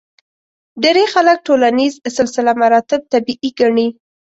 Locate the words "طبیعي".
3.13-3.49